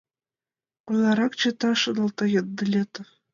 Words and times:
«Кунаррак 0.85 1.33
чыта?— 1.39 1.69
шоналта 1.81 2.25
Ендылетов. 2.39 3.07